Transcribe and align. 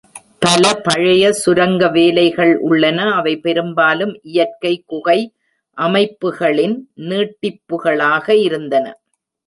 பல 0.41 0.63
பழைய 0.85 1.25
சுரங்க 1.41 1.87
வேலைகள் 1.87 2.53
உள்ளன, 2.69 2.99
அவை 3.11 3.33
பெரும்பாலும் 3.37 4.13
இயற்கை 4.31 4.73
குகை 4.85 5.19
அமைப்புகளின் 5.77 6.77
நீட்டிப்புகளாக 7.09 8.27
இருந்தன. 8.47 8.85